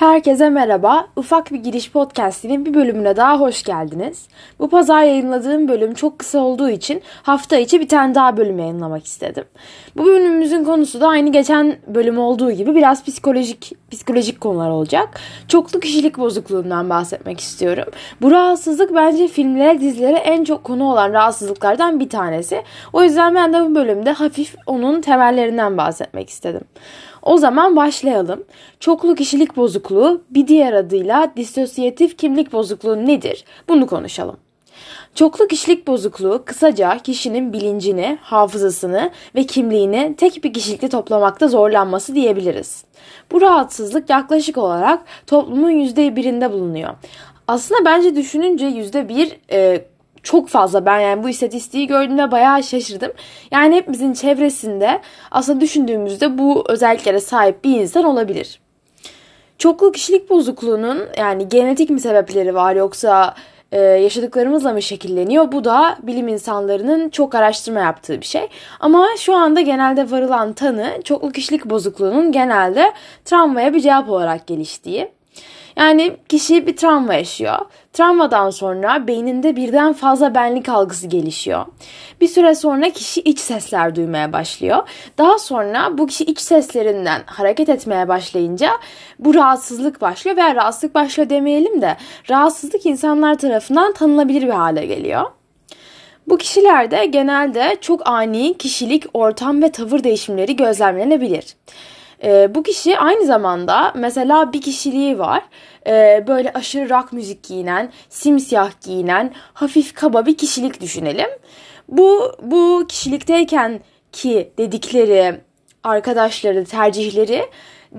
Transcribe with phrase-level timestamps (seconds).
[0.00, 1.06] Herkese merhaba.
[1.16, 4.28] Ufak bir giriş podcast'inin bir bölümüne daha hoş geldiniz.
[4.58, 9.04] Bu pazar yayınladığım bölüm çok kısa olduğu için hafta içi bir tane daha bölüm yayınlamak
[9.06, 9.44] istedim.
[9.96, 15.20] Bu bölümümüzün konusu da aynı geçen bölüm olduğu gibi biraz psikolojik psikolojik konular olacak.
[15.48, 17.86] Çoklu kişilik bozukluğundan bahsetmek istiyorum.
[18.22, 22.62] Bu rahatsızlık bence filmlere, dizilere en çok konu olan rahatsızlıklardan bir tanesi.
[22.92, 26.62] O yüzden ben de bu bölümde hafif onun temellerinden bahsetmek istedim.
[27.22, 28.44] O zaman başlayalım.
[28.80, 33.44] Çoklu kişilik bozukluğu bir diğer adıyla disosiyatif kimlik bozukluğu nedir?
[33.68, 34.36] Bunu konuşalım.
[35.14, 42.84] Çoklu kişilik bozukluğu kısaca kişinin bilincini, hafızasını ve kimliğini tek bir kişilikte toplamakta zorlanması diyebiliriz.
[43.32, 46.94] Bu rahatsızlık yaklaşık olarak toplumun %1'inde bulunuyor.
[47.48, 49.84] Aslında bence düşününce %1 e,
[50.22, 53.12] çok fazla ben yani bu istatistiği gördüğümde bayağı şaşırdım.
[53.50, 58.60] Yani hepimizin çevresinde aslında düşündüğümüzde bu özelliklere sahip bir insan olabilir.
[59.58, 63.34] Çoklu kişilik bozukluğunun yani genetik mi sebepleri var yoksa
[63.72, 65.52] e, yaşadıklarımızla mı şekilleniyor?
[65.52, 68.48] Bu da bilim insanlarının çok araştırma yaptığı bir şey.
[68.80, 72.92] Ama şu anda genelde varılan tanı çoklu kişilik bozukluğunun genelde
[73.24, 75.19] travmaya bir cevap olarak geliştiği.
[75.76, 77.58] Yani kişi bir travma yaşıyor.
[77.92, 81.66] Travmadan sonra beyninde birden fazla benlik algısı gelişiyor.
[82.20, 84.88] Bir süre sonra kişi iç sesler duymaya başlıyor.
[85.18, 88.70] Daha sonra bu kişi iç seslerinden hareket etmeye başlayınca
[89.18, 91.96] bu rahatsızlık başlıyor veya rahatsızlık başlıyor demeyelim de
[92.30, 95.30] rahatsızlık insanlar tarafından tanınabilir bir hale geliyor.
[96.28, 101.44] Bu kişilerde genelde çok ani kişilik, ortam ve tavır değişimleri gözlemlenebilir.
[102.24, 105.42] E, bu kişi aynı zamanda mesela bir kişiliği var.
[105.86, 111.28] E, böyle aşırı rock müzik giyinen, simsiyah giyinen, hafif kaba bir kişilik düşünelim.
[111.88, 113.80] Bu bu kişilikteyken
[114.12, 115.40] ki dedikleri
[115.84, 117.42] arkadaşları, tercihleri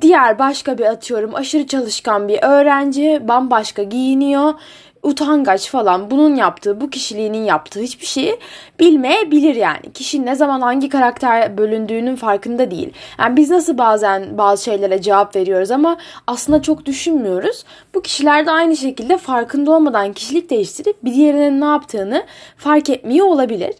[0.00, 4.54] diğer başka bir atıyorum aşırı çalışkan bir öğrenci bambaşka giyiniyor
[5.02, 8.38] utangaç falan bunun yaptığı, bu kişiliğinin yaptığı hiçbir şeyi
[8.80, 9.92] bilmeyebilir yani.
[9.94, 12.92] Kişi ne zaman hangi karakter bölündüğünün farkında değil.
[13.18, 15.96] Yani biz nasıl bazen bazı şeylere cevap veriyoruz ama
[16.26, 17.64] aslında çok düşünmüyoruz.
[17.94, 23.26] Bu kişiler de aynı şekilde farkında olmadan kişilik değiştirip bir diğerinin ne yaptığını fark etmiyor
[23.26, 23.74] olabilir.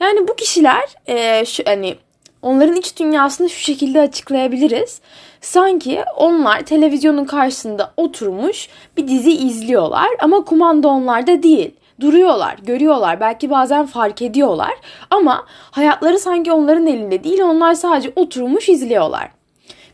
[0.00, 1.96] Yani bu kişiler e, şu hani
[2.42, 5.00] onların iç dünyasını şu şekilde açıklayabiliriz.
[5.40, 11.74] Sanki onlar televizyonun karşısında oturmuş bir dizi izliyorlar ama kumanda onlarda değil.
[12.00, 14.72] Duruyorlar, görüyorlar, belki bazen fark ediyorlar
[15.10, 19.30] ama hayatları sanki onların elinde değil, onlar sadece oturmuş izliyorlar.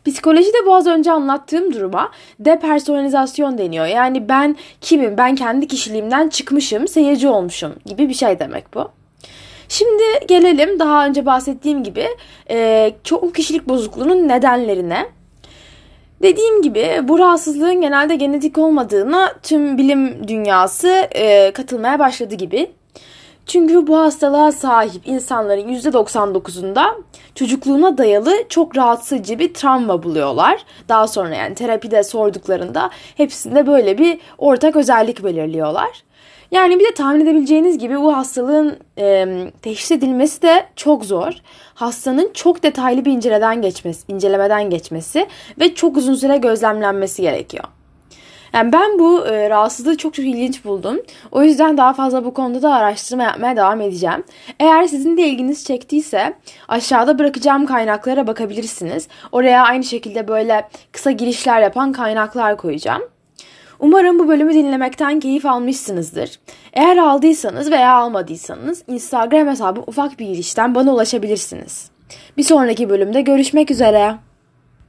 [0.05, 3.85] Psikolojide bu az önce anlattığım duruma depersonalizasyon deniyor.
[3.85, 8.96] Yani ben kimim, ben kendi kişiliğimden çıkmışım, seyirci olmuşum gibi bir şey demek bu.
[9.69, 12.07] Şimdi gelelim daha önce bahsettiğim gibi
[12.49, 15.05] e, çok kişilik bozukluğunun nedenlerine.
[16.21, 22.71] Dediğim gibi bu rahatsızlığın genelde genetik olmadığına tüm bilim dünyası e, katılmaya başladı gibi.
[23.45, 26.85] Çünkü bu hastalığa sahip insanların %99'unda
[27.35, 30.65] çocukluğuna dayalı çok rahatsız bir travma buluyorlar.
[30.89, 36.03] Daha sonra yani terapide sorduklarında hepsinde böyle bir ortak özellik belirliyorlar.
[36.51, 39.27] Yani bir de tahmin edebileceğiniz gibi bu hastalığın e,
[39.61, 41.33] teşhis edilmesi de çok zor.
[41.73, 45.27] Hastanın çok detaylı bir inceleden geçmesi, incelemeden geçmesi
[45.59, 47.63] ve çok uzun süre gözlemlenmesi gerekiyor.
[48.53, 50.99] Yani ben bu e, rahatsızlığı çok çok ilginç buldum.
[51.31, 54.23] O yüzden daha fazla bu konuda da araştırma yapmaya devam edeceğim.
[54.59, 56.33] Eğer sizin de ilginiz çektiyse
[56.67, 59.07] aşağıda bırakacağım kaynaklara bakabilirsiniz.
[59.31, 63.01] Oraya aynı şekilde böyle kısa girişler yapan kaynaklar koyacağım.
[63.79, 66.39] Umarım bu bölümü dinlemekten keyif almışsınızdır.
[66.73, 71.89] Eğer aldıysanız veya almadıysanız Instagram hesabı ufak bir girişten bana ulaşabilirsiniz.
[72.37, 74.15] Bir sonraki bölümde görüşmek üzere.